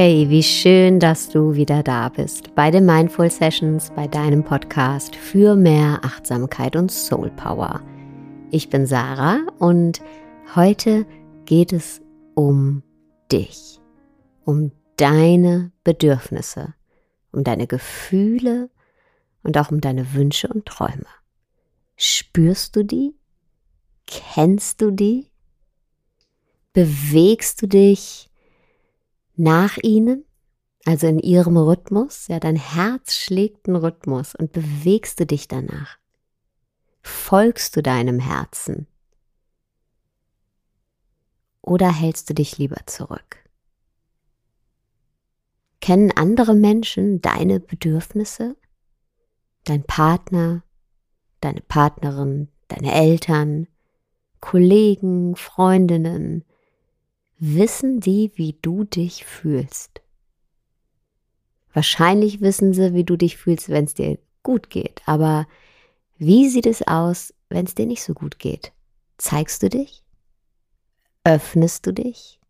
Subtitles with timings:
[0.00, 5.16] Hey, wie schön, dass du wieder da bist bei den Mindful Sessions, bei deinem Podcast
[5.16, 7.82] für mehr Achtsamkeit und Soul Power.
[8.52, 10.00] Ich bin Sarah und
[10.54, 11.04] heute
[11.46, 12.00] geht es
[12.36, 12.84] um
[13.32, 13.80] dich,
[14.44, 16.74] um deine Bedürfnisse,
[17.32, 18.70] um deine Gefühle
[19.42, 21.08] und auch um deine Wünsche und Träume.
[21.96, 23.16] Spürst du die?
[24.06, 25.32] Kennst du die?
[26.72, 28.27] Bewegst du dich
[29.38, 30.24] nach ihnen,
[30.84, 35.98] also in ihrem Rhythmus, ja, dein Herz schlägt einen Rhythmus und bewegst du dich danach.
[37.02, 38.86] Folgst du deinem Herzen?
[41.62, 43.48] Oder hältst du dich lieber zurück?
[45.80, 48.56] Kennen andere Menschen deine Bedürfnisse?
[49.64, 50.64] Dein Partner,
[51.40, 53.68] deine Partnerin, deine Eltern,
[54.40, 56.44] Kollegen, Freundinnen,
[57.38, 60.02] wissen die, wie du dich fühlst.
[61.72, 65.46] Wahrscheinlich wissen sie, wie du dich fühlst, wenn es dir gut geht, aber
[66.16, 68.72] wie sieht es aus, wenn es dir nicht so gut geht?
[69.18, 70.02] Zeigst du dich?
[71.24, 72.40] Öffnest du dich?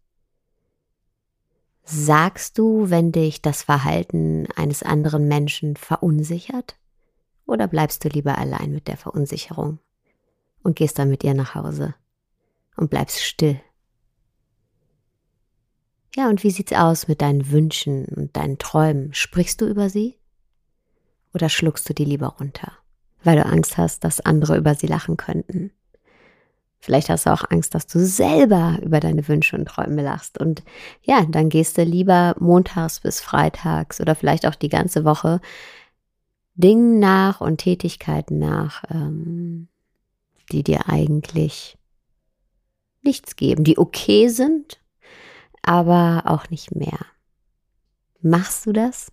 [1.85, 6.77] Sagst du, wenn dich das Verhalten eines anderen Menschen verunsichert?
[7.47, 9.79] Oder bleibst du lieber allein mit der Verunsicherung
[10.63, 11.95] und gehst dann mit ihr nach Hause
[12.77, 13.61] und bleibst still?
[16.19, 19.15] Ja, und wie sieht's aus mit deinen Wünschen und deinen Träumen?
[19.15, 20.17] Sprichst du über sie?
[21.33, 22.73] Oder schluckst du die lieber runter,
[23.23, 25.71] weil du Angst hast, dass andere über sie lachen könnten?
[26.81, 30.41] Vielleicht hast du auch Angst, dass du selber über deine Wünsche und Träume lachst.
[30.41, 30.65] Und
[31.03, 35.41] ja, dann gehst du lieber montags bis freitags oder vielleicht auch die ganze Woche
[36.57, 39.69] Dingen nach und Tätigkeiten nach, ähm,
[40.51, 41.79] die dir eigentlich
[43.03, 44.81] nichts geben, die okay sind,
[45.63, 46.99] aber auch nicht mehr.
[48.21, 49.13] Machst du das?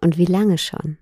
[0.00, 0.98] Und wie lange schon?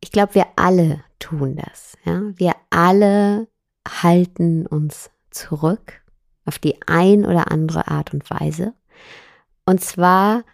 [0.00, 1.96] Ich glaube, wir alle tun das.
[2.04, 2.22] Ja?
[2.36, 3.48] Wir alle
[3.86, 6.02] halten uns zurück
[6.44, 8.74] auf die ein oder andere Art und Weise.
[9.64, 10.44] Und zwar,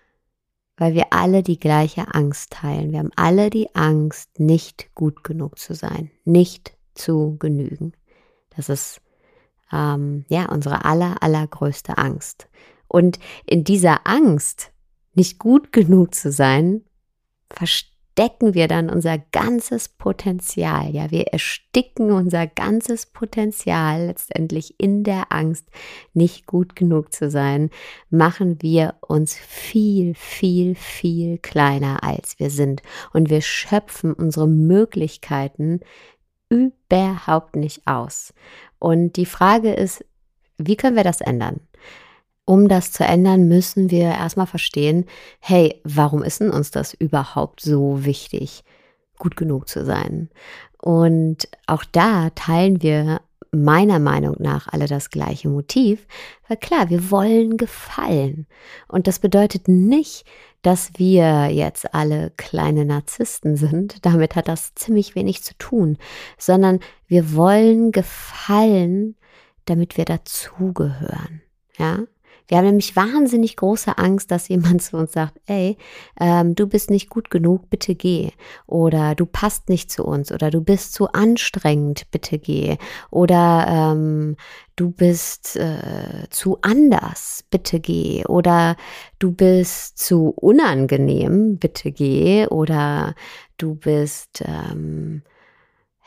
[0.76, 2.92] weil wir alle die gleiche Angst teilen.
[2.92, 7.92] Wir haben alle die Angst, nicht gut genug zu sein, nicht zu genügen.
[8.56, 9.00] Das ist
[9.72, 12.48] ähm, ja, unsere aller, allergrößte Angst.
[12.88, 14.70] Und in dieser Angst,
[15.14, 16.82] nicht gut genug zu sein,
[17.50, 20.90] verstecken wir dann unser ganzes Potenzial.
[20.90, 25.68] Ja, wir ersticken unser ganzes Potenzial letztendlich in der Angst,
[26.12, 27.70] nicht gut genug zu sein,
[28.10, 32.82] machen wir uns viel, viel, viel kleiner als wir sind.
[33.12, 35.80] Und wir schöpfen unsere Möglichkeiten
[36.50, 38.34] überhaupt nicht aus.
[38.82, 40.04] Und die Frage ist,
[40.58, 41.60] wie können wir das ändern?
[42.44, 45.06] Um das zu ändern, müssen wir erstmal verstehen,
[45.38, 48.64] hey, warum ist denn uns das überhaupt so wichtig,
[49.18, 50.30] gut genug zu sein?
[50.78, 53.20] Und auch da teilen wir
[53.52, 56.06] meiner Meinung nach alle das gleiche Motiv,
[56.48, 58.46] weil klar, wir wollen gefallen.
[58.88, 60.24] Und das bedeutet nicht,
[60.62, 63.96] dass wir jetzt alle kleine Narzissten sind.
[64.06, 65.98] Damit hat das ziemlich wenig zu tun,
[66.38, 69.16] sondern wir wollen gefallen,
[69.66, 71.42] damit wir dazugehören.
[71.78, 72.00] Ja,
[72.48, 75.76] wir haben nämlich wahnsinnig große Angst, dass jemand zu uns sagt, ey,
[76.20, 78.30] ähm, du bist nicht gut genug, bitte geh.
[78.66, 80.32] Oder du passt nicht zu uns.
[80.32, 82.76] Oder du bist zu anstrengend, bitte geh.
[83.10, 84.36] Oder ähm,
[84.76, 88.24] du bist äh, zu anders, bitte geh.
[88.26, 88.76] Oder
[89.18, 92.46] du bist zu unangenehm, bitte geh.
[92.46, 93.14] Oder
[93.56, 95.22] du bist, ähm,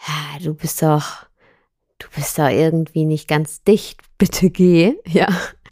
[0.07, 1.25] ja, du bist doch
[1.99, 4.95] du bist da irgendwie nicht ganz dicht, bitte geh.
[5.07, 5.27] Ja,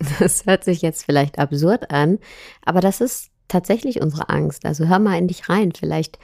[0.19, 2.19] das hört sich jetzt vielleicht absurd an,
[2.65, 4.65] aber das ist tatsächlich unsere Angst.
[4.65, 5.71] Also hör mal in dich rein.
[5.71, 6.19] Vielleicht,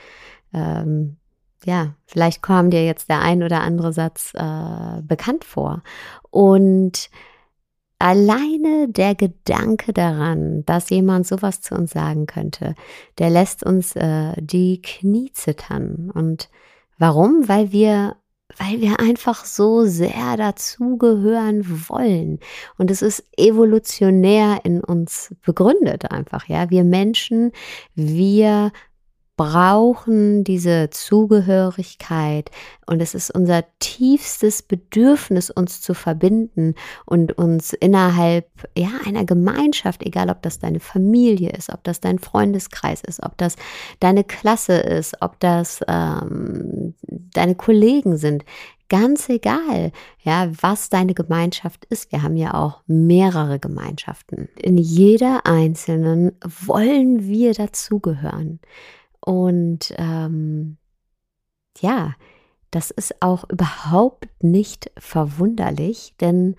[0.54, 1.18] ähm,
[1.66, 5.84] ja, vielleicht kam dir jetzt der ein oder andere Satz äh, bekannt vor.
[6.32, 7.10] Und
[8.00, 12.76] alleine der Gedanke daran, dass jemand sowas zu uns sagen könnte,
[13.18, 16.10] der lässt uns äh, die Knie zittern.
[16.14, 16.50] Und
[16.98, 17.48] warum?
[17.48, 18.16] Weil wir
[18.60, 22.40] weil wir einfach so sehr dazugehören wollen.
[22.78, 26.70] Und es ist evolutionär in uns begründet einfach, ja.
[26.70, 27.52] Wir Menschen,
[27.96, 28.72] wir
[29.40, 32.52] brauchen diese Zugehörigkeit
[32.86, 36.76] und es ist unser tiefstes Bedürfnis, uns zu verbinden
[37.06, 42.20] und uns innerhalb ja, einer Gemeinschaft, egal ob das deine Familie ist, ob das dein
[42.20, 43.56] Freundeskreis ist, ob das
[44.02, 48.44] deine Klasse ist, ob das ähm, deine Kollegen sind,
[48.92, 49.92] Ganz egal,
[50.24, 52.12] ja, was deine Gemeinschaft ist.
[52.12, 54.50] Wir haben ja auch mehrere Gemeinschaften.
[54.56, 58.60] In jeder einzelnen wollen wir dazugehören.
[59.30, 60.78] Und ähm,
[61.82, 62.16] ja,
[62.72, 66.56] das ist auch überhaupt nicht verwunderlich, denn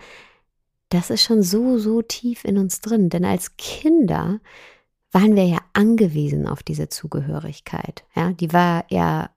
[0.89, 3.09] das ist schon so, so tief in uns drin.
[3.11, 4.39] Denn als Kinder
[5.11, 8.05] waren wir ja angewiesen auf diese Zugehörigkeit.
[8.15, 9.31] Ja, die war ja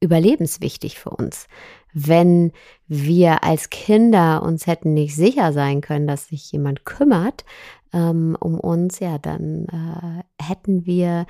[0.00, 1.46] überlebenswichtig für uns.
[1.92, 2.50] Wenn
[2.88, 7.44] wir als Kinder uns hätten nicht sicher sein können, dass sich jemand kümmert
[7.92, 11.26] ähm, um uns, ja, dann äh, hätten wir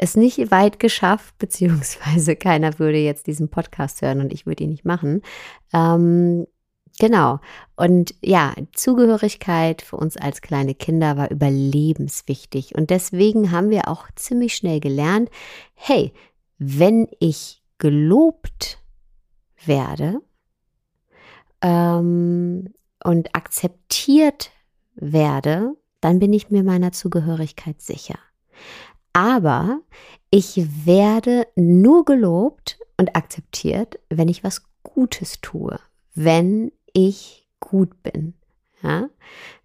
[0.00, 4.70] es nicht weit geschafft, beziehungsweise keiner würde jetzt diesen Podcast hören und ich würde ihn
[4.70, 5.22] nicht machen.
[5.72, 6.46] Ähm,
[6.98, 7.40] Genau.
[7.76, 12.74] Und ja, Zugehörigkeit für uns als kleine Kinder war überlebenswichtig.
[12.74, 15.30] Und deswegen haben wir auch ziemlich schnell gelernt,
[15.72, 16.12] hey,
[16.58, 18.82] wenn ich gelobt
[19.64, 20.20] werde
[21.62, 24.50] ähm, und akzeptiert
[24.94, 28.18] werde, dann bin ich mir meiner Zugehörigkeit sicher.
[29.12, 29.80] Aber
[30.30, 35.78] ich werde nur gelobt und akzeptiert, wenn ich was Gutes tue,
[36.14, 38.34] wenn ich gut bin.
[38.82, 39.08] Ja?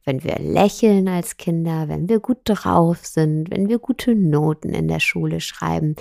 [0.04, 4.88] Wenn wir lächeln als Kinder, wenn wir gut drauf sind, wenn wir gute Noten in
[4.88, 5.96] der Schule schreiben,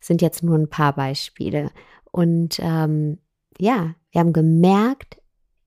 [0.00, 1.70] sind jetzt nur ein paar Beispiele.
[2.10, 3.18] Und ähm,
[3.58, 5.18] ja, wir haben gemerkt,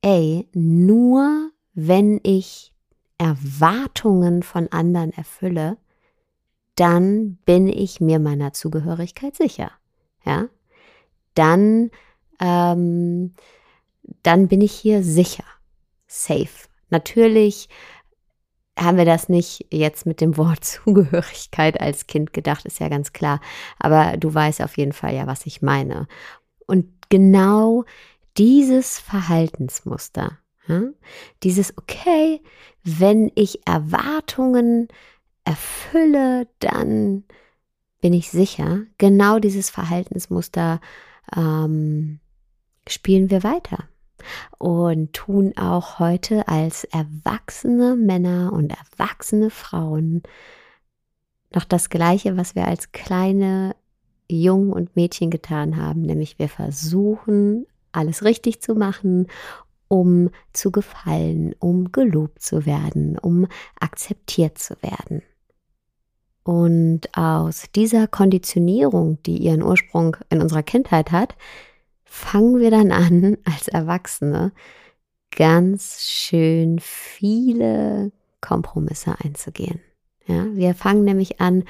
[0.02, 2.74] ey, nur wenn ich
[3.18, 5.78] Erwartungen von anderen erfülle,
[6.76, 9.72] dann bin ich mir meiner Zugehörigkeit sicher.
[10.26, 10.48] Ja,
[11.36, 11.92] dann
[12.40, 13.34] ähm,
[14.24, 15.44] dann bin ich hier sicher,
[16.08, 16.68] safe.
[16.90, 17.70] Natürlich
[18.78, 23.14] haben wir das nicht jetzt mit dem Wort Zugehörigkeit als Kind gedacht, ist ja ganz
[23.14, 23.40] klar.
[23.80, 26.08] Aber du weißt auf jeden Fall ja, was ich meine.
[26.66, 27.86] Und genau
[28.38, 30.82] dieses Verhaltensmuster, ja,
[31.44, 32.42] dieses, okay,
[32.84, 34.88] wenn ich Erwartungen
[35.46, 37.24] erfülle, dann
[38.02, 40.80] bin ich sicher, genau dieses Verhaltensmuster
[41.36, 42.20] ähm,
[42.88, 43.86] spielen wir weiter
[44.58, 50.24] und tun auch heute als erwachsene Männer und erwachsene Frauen
[51.54, 53.76] noch das Gleiche, was wir als kleine
[54.30, 59.28] Jungen und Mädchen getan haben, nämlich wir versuchen, alles richtig zu machen,
[59.88, 63.48] um zu gefallen, um gelobt zu werden, um
[63.80, 65.22] akzeptiert zu werden.
[66.46, 71.36] Und aus dieser Konditionierung, die ihren Ursprung in unserer Kindheit hat,
[72.04, 74.52] fangen wir dann an, als Erwachsene
[75.32, 78.12] ganz schön viele
[78.42, 79.82] Kompromisse einzugehen.
[80.28, 81.64] Ja, wir fangen nämlich an,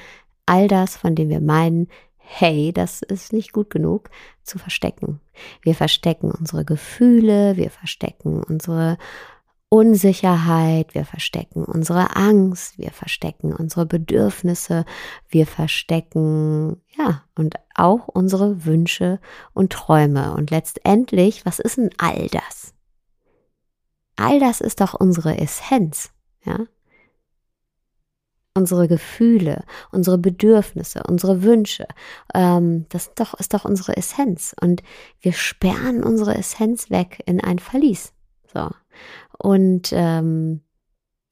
[0.44, 1.88] all das, von dem wir meinen,
[2.18, 4.10] hey, das ist nicht gut genug,
[4.42, 5.20] zu verstecken.
[5.62, 8.98] Wir verstecken unsere Gefühle, wir verstecken unsere
[9.68, 14.84] Unsicherheit, wir verstecken unsere Angst, wir verstecken unsere Bedürfnisse,
[15.28, 19.20] wir verstecken, ja, und auch unsere Wünsche
[19.54, 20.34] und Träume.
[20.34, 22.74] Und letztendlich, was ist denn all das?
[24.14, 26.10] All das ist doch unsere Essenz,
[26.44, 26.60] ja?
[28.54, 31.86] Unsere Gefühle, unsere Bedürfnisse, unsere Wünsche,
[32.32, 34.54] ähm, das ist doch, ist doch unsere Essenz.
[34.58, 34.82] Und
[35.20, 38.14] wir sperren unsere Essenz weg in ein Verlies.
[38.50, 38.70] So
[39.38, 40.62] und ähm,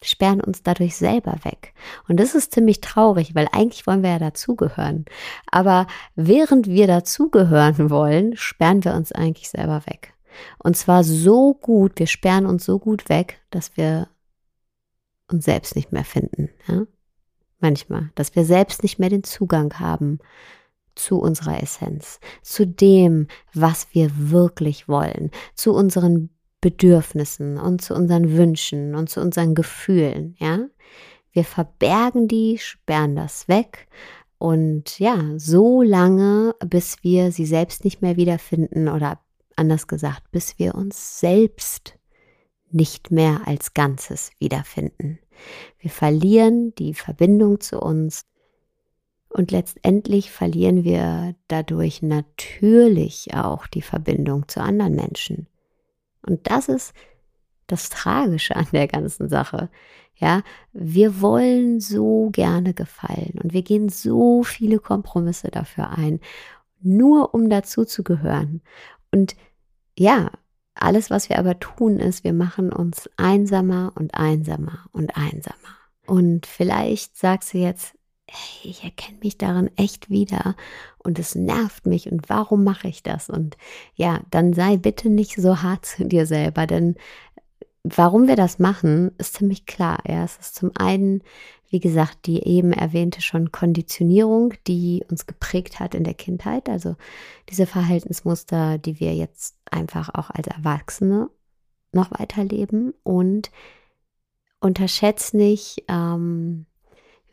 [0.03, 1.75] sperren uns dadurch selber weg.
[2.09, 5.07] Und das ist ziemlich traurig, weil eigentlich wollen wir ja dazugehören.
[5.51, 10.15] Aber während wir dazugehören wollen, sperren wir uns eigentlich selber weg.
[10.59, 14.09] Und zwar so gut, wir sperren uns so gut weg, dass wir
[15.31, 16.51] uns selbst nicht mehr finden.
[16.69, 16.83] Ja?
[17.61, 20.19] Manchmal, dass wir selbst nicht mehr den Zugang haben
[20.95, 26.31] zu unserer Essenz, zu dem, was wir wirklich wollen, zu unseren
[26.65, 30.61] Bedürfnissen und zu unseren Wünschen und zu unseren Gefühlen, ja.
[31.31, 33.87] Wir verbergen die, sperren das weg
[34.39, 39.21] und ja, so lange, bis wir sie selbst nicht mehr wiederfinden oder
[39.57, 41.99] anders gesagt, bis wir uns selbst
[42.71, 45.19] nicht mehr als Ganzes wiederfinden.
[45.79, 48.25] Wir verlieren die Verbindung zu uns
[49.29, 55.47] und letztendlich verlieren wir dadurch natürlich auch die Verbindung zu anderen Menschen.
[56.27, 56.95] Und das ist
[57.67, 59.71] das Tragische an der ganzen Sache.
[60.17, 66.21] Ja, wir wollen so gerne gefallen und wir gehen so viele Kompromisse dafür ein,
[66.81, 68.61] nur um dazu zu gehören.
[69.11, 69.35] Und
[69.99, 70.31] ja,
[70.75, 75.57] alles, was wir aber tun, ist, wir machen uns einsamer und einsamer und einsamer.
[76.07, 77.95] Und vielleicht sagst du jetzt,
[78.29, 80.57] hey, ich erkenne mich darin echt wieder
[81.05, 83.31] und es nervt mich und warum mache ich das?
[83.31, 83.57] Und
[83.95, 86.97] ja, dann sei bitte nicht so hart zu dir selber, denn
[87.85, 89.99] warum wir das machen, ist ziemlich klar.
[90.09, 91.23] Ja, es ist zum einen,
[91.69, 96.69] wie gesagt, die eben erwähnte schon Konditionierung, die uns geprägt hat in der Kindheit.
[96.69, 96.97] Also
[97.51, 101.29] diese Verhaltensmuster, die wir jetzt einfach auch als Erwachsene
[101.93, 103.51] noch weiterleben und
[104.61, 106.67] unterschätzt nicht, ähm,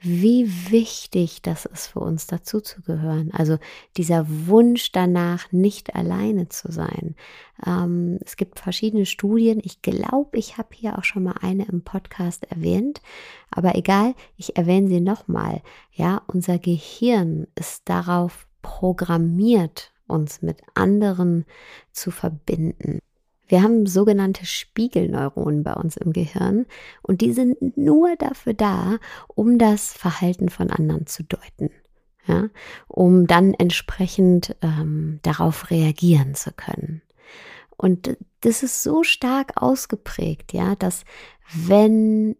[0.03, 3.29] wie wichtig das ist für uns dazu zu gehören.
[3.33, 3.59] Also
[3.97, 7.15] dieser Wunsch danach, nicht alleine zu sein.
[7.65, 9.61] Ähm, es gibt verschiedene Studien.
[9.63, 13.01] Ich glaube, ich habe hier auch schon mal eine im Podcast erwähnt.
[13.51, 15.61] Aber egal, ich erwähne sie nochmal.
[15.91, 21.45] Ja, unser Gehirn ist darauf programmiert, uns mit anderen
[21.91, 23.01] zu verbinden.
[23.51, 26.67] Wir haben sogenannte Spiegelneuronen bei uns im Gehirn
[27.01, 31.69] und die sind nur dafür da, um das Verhalten von anderen zu deuten.
[32.25, 32.47] Ja,
[32.87, 37.01] um dann entsprechend ähm, darauf reagieren zu können.
[37.75, 41.03] Und das ist so stark ausgeprägt, ja, dass
[41.51, 42.37] wenn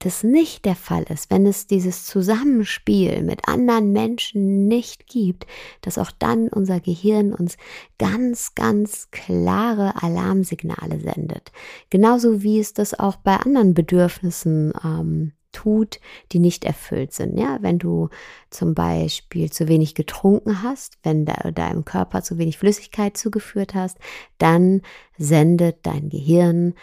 [0.00, 5.46] das nicht der Fall ist, wenn es dieses Zusammenspiel mit anderen Menschen nicht gibt,
[5.80, 7.56] dass auch dann unser Gehirn uns
[7.98, 11.52] ganz, ganz klare Alarmsignale sendet.
[11.88, 16.00] Genauso wie es das auch bei anderen Bedürfnissen ähm, tut,
[16.32, 17.38] die nicht erfüllt sind.
[17.38, 18.10] Ja, wenn du
[18.50, 23.98] zum Beispiel zu wenig getrunken hast, wenn de deinem Körper zu wenig Flüssigkeit zugeführt hast,
[24.36, 24.82] dann
[25.16, 26.74] sendet dein Gehirn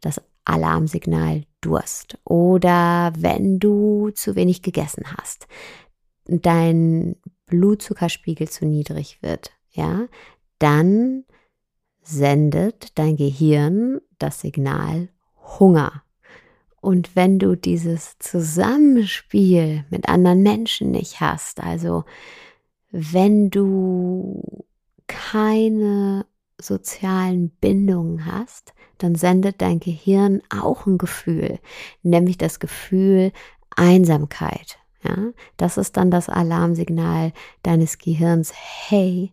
[0.00, 5.46] das Alarmsignal Durst oder wenn du zu wenig gegessen hast,
[6.26, 10.06] dein Blutzuckerspiegel zu niedrig wird, ja,
[10.58, 11.24] dann
[12.02, 15.08] sendet dein Gehirn das Signal
[15.58, 16.02] Hunger.
[16.80, 22.04] Und wenn du dieses Zusammenspiel mit anderen Menschen nicht hast, also
[22.90, 24.64] wenn du
[25.06, 26.26] keine
[26.64, 31.58] sozialen Bindungen hast, dann sendet dein Gehirn auch ein Gefühl,
[32.02, 33.32] nämlich das Gefühl
[33.76, 34.78] Einsamkeit.
[35.02, 38.52] Ja, das ist dann das Alarmsignal deines Gehirns.
[38.54, 39.32] Hey,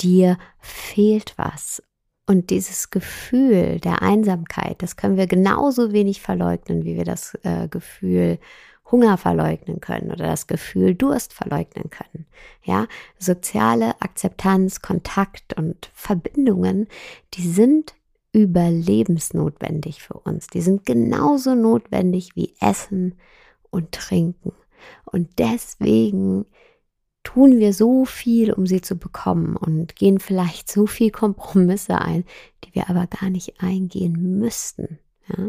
[0.00, 1.82] dir fehlt was.
[2.26, 7.68] Und dieses Gefühl der Einsamkeit, das können wir genauso wenig verleugnen, wie wir das äh,
[7.68, 8.38] Gefühl
[8.90, 12.26] Hunger verleugnen können oder das Gefühl Durst verleugnen können.
[12.62, 12.86] Ja,
[13.18, 16.86] soziale Akzeptanz, Kontakt und Verbindungen,
[17.34, 17.94] die sind
[18.32, 20.46] überlebensnotwendig für uns.
[20.48, 23.14] Die sind genauso notwendig wie Essen
[23.70, 24.52] und Trinken.
[25.04, 26.44] Und deswegen
[27.24, 32.24] tun wir so viel, um sie zu bekommen und gehen vielleicht so viel Kompromisse ein,
[32.64, 34.98] die wir aber gar nicht eingehen müssten.
[35.28, 35.48] Ja?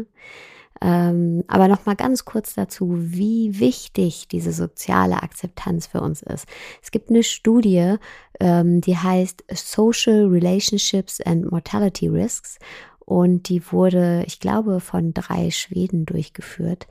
[0.80, 6.46] Ähm, aber noch mal ganz kurz dazu, wie wichtig diese soziale Akzeptanz für uns ist.
[6.82, 7.96] Es gibt eine Studie,
[8.38, 12.58] ähm, die heißt Social Relationships and Mortality Risks
[13.00, 16.86] und die wurde, ich glaube, von drei Schweden durchgeführt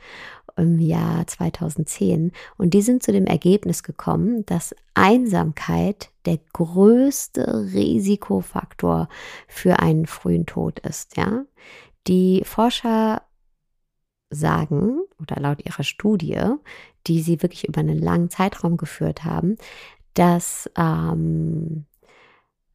[0.58, 9.08] im Jahr 2010 und die sind zu dem Ergebnis gekommen, dass Einsamkeit der größte Risikofaktor
[9.48, 11.46] für einen frühen Tod ist, ja?
[12.08, 13.22] Die Forscher
[14.30, 16.40] sagen, oder laut ihrer Studie,
[17.08, 19.58] die sie wirklich über einen langen Zeitraum geführt haben,
[20.14, 21.86] dass ähm,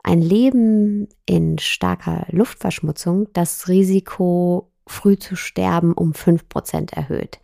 [0.02, 7.40] ein Leben in starker Luftverschmutzung das Risiko, früh zu sterben, um 5% erhöht.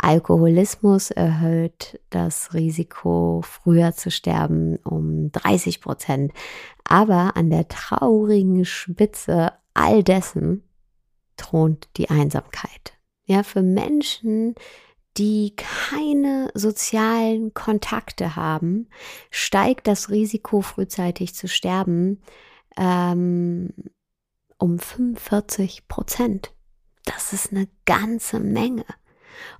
[0.00, 6.32] Alkoholismus erhöht das Risiko, früher zu sterben, um 30 Prozent.
[6.84, 10.62] Aber an der traurigen Spitze all dessen
[11.36, 12.97] thront die Einsamkeit.
[13.28, 14.54] Ja, für Menschen,
[15.18, 18.88] die keine sozialen Kontakte haben,
[19.30, 22.22] steigt das Risiko, frühzeitig zu sterben,
[22.78, 23.74] ähm,
[24.56, 26.54] um 45 Prozent.
[27.04, 28.86] Das ist eine ganze Menge.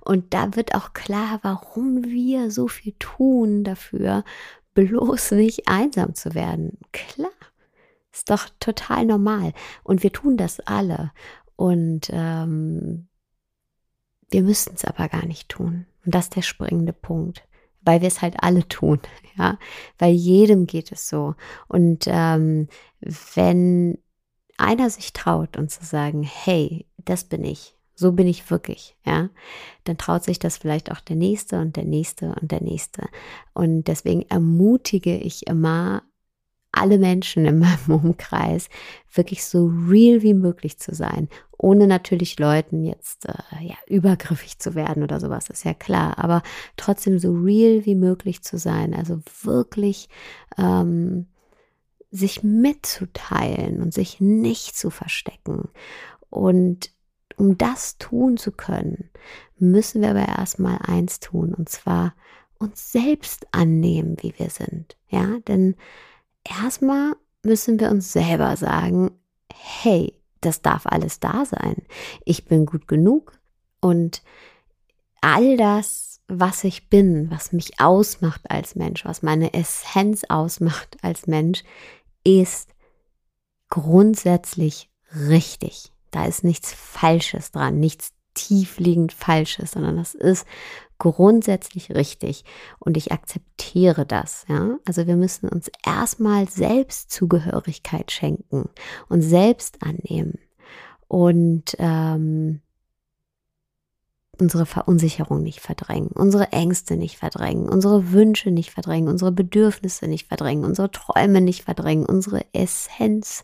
[0.01, 4.23] Und da wird auch klar, warum wir so viel tun dafür,
[4.73, 6.79] bloß nicht einsam zu werden.
[6.91, 7.29] Klar,
[8.11, 9.53] ist doch total normal.
[9.83, 11.11] Und wir tun das alle.
[11.55, 13.08] Und ähm,
[14.29, 15.85] wir müssten es aber gar nicht tun.
[16.05, 17.43] Und das ist der springende Punkt.
[17.81, 18.99] Weil wir es halt alle tun,
[19.37, 19.57] ja.
[19.97, 21.35] Weil jedem geht es so.
[21.67, 22.67] Und ähm,
[23.35, 23.97] wenn
[24.57, 29.29] einer sich traut und zu sagen, hey, das bin ich, so bin ich wirklich, ja,
[29.85, 33.07] dann traut sich das vielleicht auch der Nächste und der Nächste und der Nächste.
[33.53, 36.03] Und deswegen ermutige ich immer,
[36.71, 38.69] alle Menschen in meinem Umkreis
[39.13, 44.75] wirklich so real wie möglich zu sein, ohne natürlich Leuten jetzt äh, ja übergriffig zu
[44.75, 46.41] werden oder sowas, ist ja klar, aber
[46.77, 50.09] trotzdem so real wie möglich zu sein, also wirklich
[50.57, 51.27] ähm,
[52.11, 55.69] sich mitzuteilen und sich nicht zu verstecken.
[56.29, 56.91] Und
[57.37, 59.09] um das tun zu können,
[59.57, 62.13] müssen wir aber erstmal eins tun, und zwar
[62.57, 64.97] uns selbst annehmen, wie wir sind.
[65.09, 65.75] Ja, denn
[66.43, 69.11] erstmal müssen wir uns selber sagen,
[69.53, 71.83] hey, das darf alles da sein.
[72.25, 73.37] Ich bin gut genug
[73.81, 74.21] und
[75.21, 81.27] all das, was ich bin, was mich ausmacht als Mensch, was meine Essenz ausmacht als
[81.27, 81.63] Mensch,
[82.23, 82.69] ist
[83.69, 85.91] grundsätzlich richtig.
[86.11, 90.45] Da ist nichts Falsches dran, nichts tiefliegend Falsches, sondern das ist
[90.99, 92.45] grundsätzlich richtig
[92.77, 94.45] und ich akzeptiere das.
[94.47, 94.77] Ja?
[94.85, 98.69] Also wir müssen uns erstmal selbst Zugehörigkeit schenken
[99.07, 100.37] und selbst annehmen
[101.07, 102.61] und ähm,
[104.39, 110.27] unsere Verunsicherung nicht verdrängen, unsere Ängste nicht verdrängen, unsere Wünsche nicht verdrängen, unsere Bedürfnisse nicht
[110.27, 113.43] verdrängen, unsere Träume nicht verdrängen, unsere Essenz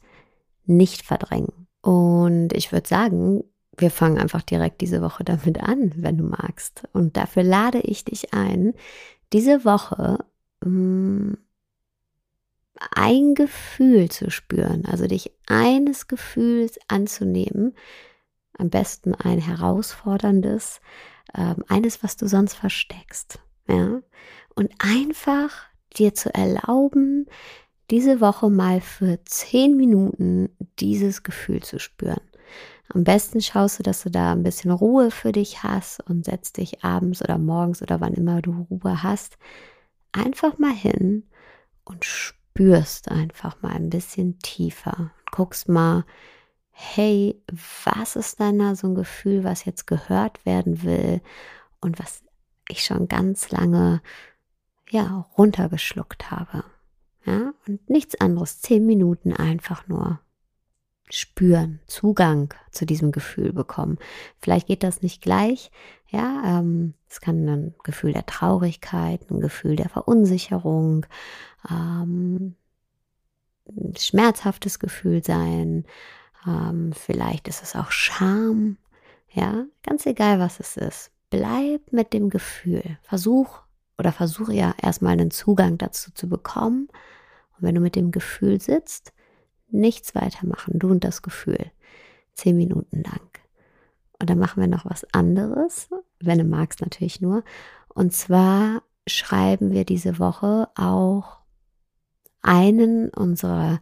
[0.65, 1.67] nicht verdrängen.
[1.81, 3.43] Und ich würde sagen,
[3.77, 6.83] wir fangen einfach direkt diese Woche damit an, wenn du magst.
[6.93, 8.73] Und dafür lade ich dich ein,
[9.33, 10.19] diese Woche
[10.63, 11.37] mh, mm,
[12.91, 17.73] ein Gefühl zu spüren, also dich eines Gefühls anzunehmen,
[18.57, 20.81] am besten ein herausforderndes,
[21.33, 24.01] äh, eines, was du sonst versteckst, ja,
[24.55, 25.67] und einfach
[25.97, 27.27] dir zu erlauben,
[27.91, 32.21] diese Woche mal für zehn Minuten dieses Gefühl zu spüren.
[32.89, 36.57] Am besten schaust du, dass du da ein bisschen Ruhe für dich hast und setzt
[36.57, 39.37] dich abends oder morgens oder wann immer du Ruhe hast,
[40.11, 41.23] einfach mal hin
[41.83, 45.11] und spürst einfach mal ein bisschen tiefer.
[45.31, 46.05] Guckst mal,
[46.71, 47.41] hey,
[47.83, 51.21] was ist denn da so ein Gefühl, was jetzt gehört werden will
[51.81, 52.23] und was
[52.69, 54.01] ich schon ganz lange
[54.89, 56.63] ja runtergeschluckt habe.
[57.25, 60.19] Ja, und nichts anderes, zehn Minuten einfach nur
[61.09, 63.97] spüren, Zugang zu diesem Gefühl bekommen.
[64.39, 65.71] Vielleicht geht das nicht gleich,
[66.09, 71.05] ja, ähm, es kann ein Gefühl der Traurigkeit, ein Gefühl der Verunsicherung,
[71.69, 72.55] ähm,
[73.67, 75.85] ein schmerzhaftes Gefühl sein,
[76.47, 78.77] ähm, vielleicht ist es auch Scham,
[79.31, 81.11] ja, ganz egal was es ist.
[81.29, 83.61] Bleib mit dem Gefühl, versuch
[83.97, 86.87] oder versuche ja erstmal einen Zugang dazu zu bekommen.
[87.57, 89.13] Und wenn du mit dem Gefühl sitzt,
[89.69, 91.71] nichts weitermachen, du und das Gefühl.
[92.33, 93.29] Zehn Minuten lang.
[94.19, 97.43] Und dann machen wir noch was anderes, wenn du magst natürlich nur.
[97.89, 101.39] Und zwar schreiben wir diese Woche auch
[102.41, 103.79] einen unserer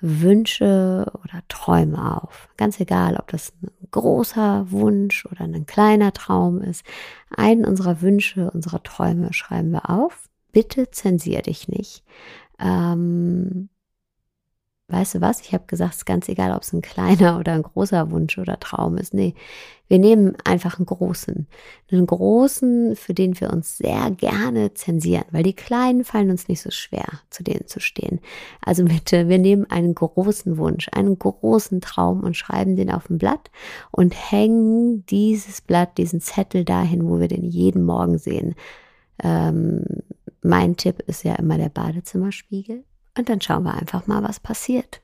[0.00, 2.48] Wünsche oder Träume auf.
[2.56, 6.84] Ganz egal, ob das ein großer Wunsch oder ein kleiner Traum ist.
[7.34, 10.28] Einen unserer Wünsche, unserer Träume schreiben wir auf.
[10.52, 12.04] Bitte zensier dich nicht.
[12.58, 13.68] Ähm,
[14.88, 17.52] weißt du was, ich habe gesagt, es ist ganz egal, ob es ein kleiner oder
[17.52, 19.14] ein großer Wunsch oder Traum ist.
[19.14, 19.34] Nee,
[19.88, 21.48] wir nehmen einfach einen großen.
[21.90, 26.62] Einen großen, für den wir uns sehr gerne zensieren, weil die kleinen fallen uns nicht
[26.62, 28.20] so schwer, zu denen zu stehen.
[28.60, 33.18] Also bitte, wir nehmen einen großen Wunsch, einen großen Traum und schreiben den auf ein
[33.18, 33.50] Blatt
[33.90, 38.54] und hängen dieses Blatt, diesen Zettel dahin, wo wir den jeden Morgen sehen.
[39.22, 39.82] Ähm,
[40.42, 42.84] mein Tipp ist ja immer der Badezimmerspiegel.
[43.16, 45.00] Und dann schauen wir einfach mal, was passiert.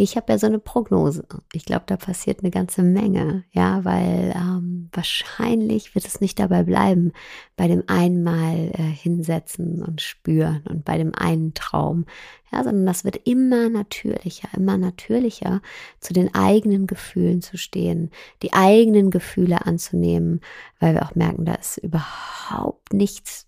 [0.00, 1.26] Ich habe ja so eine Prognose.
[1.52, 6.62] Ich glaube, da passiert eine ganze Menge, ja, weil ähm, wahrscheinlich wird es nicht dabei
[6.62, 7.12] bleiben,
[7.56, 12.04] bei dem einen Mal äh, hinsetzen und spüren und bei dem einen Traum,
[12.52, 15.62] ja, sondern das wird immer natürlicher, immer natürlicher,
[15.98, 20.42] zu den eigenen Gefühlen zu stehen, die eigenen Gefühle anzunehmen,
[20.78, 23.47] weil wir auch merken, da ist überhaupt nichts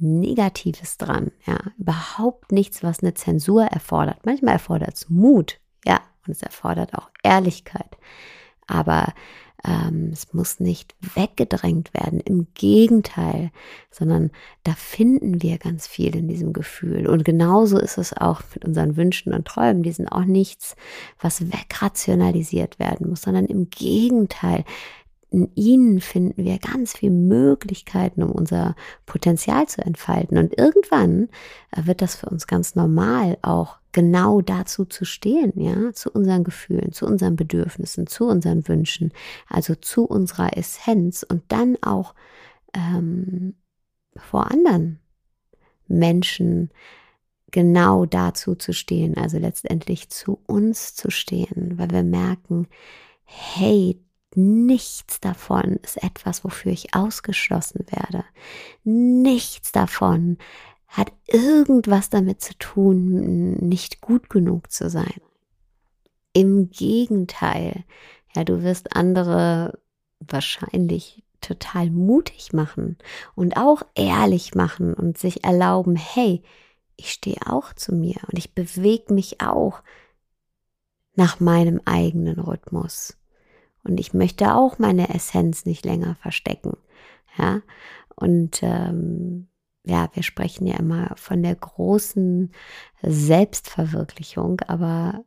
[0.00, 4.24] Negatives dran, ja, überhaupt nichts, was eine Zensur erfordert.
[4.24, 7.96] Manchmal erfordert es Mut, ja, und es erfordert auch Ehrlichkeit,
[8.66, 9.12] aber
[9.64, 13.50] ähm, es muss nicht weggedrängt werden, im Gegenteil,
[13.90, 14.30] sondern
[14.62, 17.08] da finden wir ganz viel in diesem Gefühl.
[17.08, 19.82] Und genauso ist es auch mit unseren Wünschen und Träumen.
[19.82, 20.76] Die sind auch nichts,
[21.20, 24.64] was wegrationalisiert werden muss, sondern im Gegenteil,
[25.30, 30.38] in ihnen finden wir ganz viele Möglichkeiten, um unser Potenzial zu entfalten.
[30.38, 31.28] Und irgendwann
[31.70, 36.44] äh, wird das für uns ganz normal, auch genau dazu zu stehen, ja, zu unseren
[36.44, 39.12] Gefühlen, zu unseren Bedürfnissen, zu unseren Wünschen,
[39.48, 42.14] also zu unserer Essenz und dann auch
[42.74, 43.54] ähm,
[44.16, 44.98] vor anderen
[45.88, 46.70] Menschen
[47.50, 52.66] genau dazu zu stehen, also letztendlich zu uns zu stehen, weil wir merken,
[53.24, 53.98] hey,
[54.34, 58.24] nichts davon ist etwas, wofür ich ausgeschlossen werde.
[58.84, 60.38] Nichts davon
[60.86, 65.20] hat irgendwas damit zu tun, nicht gut genug zu sein.
[66.32, 67.84] Im Gegenteil,
[68.34, 69.78] ja, du wirst andere
[70.20, 72.96] wahrscheinlich total mutig machen
[73.34, 76.42] und auch ehrlich machen und sich erlauben, hey,
[76.96, 79.82] ich stehe auch zu mir und ich bewege mich auch
[81.14, 83.17] nach meinem eigenen Rhythmus.
[83.88, 86.76] Und ich möchte auch meine Essenz nicht länger verstecken.
[87.38, 87.62] Ja,
[88.14, 89.48] und ähm,
[89.84, 92.52] ja, wir sprechen ja immer von der großen
[93.02, 95.24] Selbstverwirklichung, aber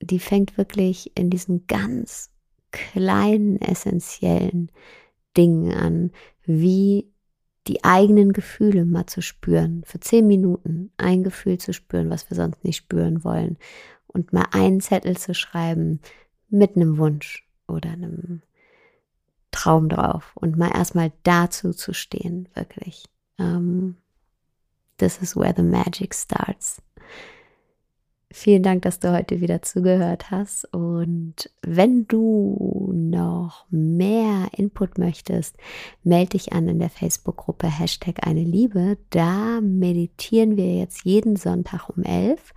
[0.00, 2.30] die fängt wirklich in diesen ganz
[2.72, 4.72] kleinen, essentiellen
[5.36, 6.10] Dingen an,
[6.44, 7.12] wie
[7.66, 12.36] die eigenen Gefühle mal zu spüren, für zehn Minuten ein Gefühl zu spüren, was wir
[12.36, 13.58] sonst nicht spüren wollen
[14.06, 16.00] und mal einen Zettel zu schreiben
[16.48, 18.42] mit einem Wunsch oder einem
[19.50, 23.04] Traum drauf und mal erstmal dazu zu stehen, wirklich.
[23.38, 23.96] Ähm,
[24.98, 26.80] this is where the magic starts.
[28.32, 30.64] Vielen Dank, dass du heute wieder zugehört hast.
[30.72, 35.56] Und wenn du noch mehr Input möchtest,
[36.04, 38.98] melde dich an in der Facebook-Gruppe Hashtag eine Liebe.
[39.10, 42.54] Da meditieren wir jetzt jeden Sonntag um elf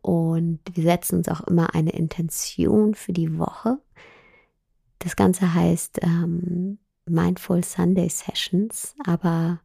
[0.00, 3.78] und wir setzen uns auch immer eine Intention für die Woche.
[5.02, 9.60] Das Ganze heißt ähm, Mindful Sunday Sessions, aber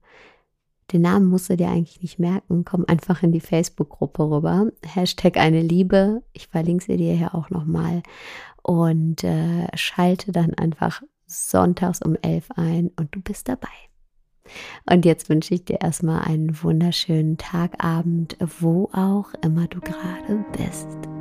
[0.91, 2.65] den Namen musst du dir eigentlich nicht merken.
[2.65, 4.71] Komm einfach in die Facebook-Gruppe rüber.
[4.83, 6.23] Hashtag eine Liebe.
[6.33, 8.01] Ich verlinke sie dir hier auch nochmal.
[8.63, 13.67] Und äh, schalte dann einfach sonntags um elf ein und du bist dabei.
[14.89, 21.16] Und jetzt wünsche ich dir erstmal einen wunderschönen Tagabend, wo auch immer du gerade bist.